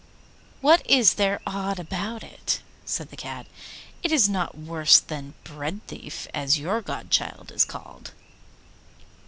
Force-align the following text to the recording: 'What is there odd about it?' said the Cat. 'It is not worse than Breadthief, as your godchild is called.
'What 0.61 0.83
is 0.89 1.13
there 1.13 1.39
odd 1.45 1.77
about 1.79 2.23
it?' 2.23 2.61
said 2.85 3.09
the 3.11 3.15
Cat. 3.15 3.45
'It 4.01 4.11
is 4.11 4.27
not 4.27 4.57
worse 4.57 4.99
than 4.99 5.35
Breadthief, 5.43 6.25
as 6.33 6.57
your 6.57 6.81
godchild 6.81 7.51
is 7.51 7.63
called. 7.65 8.09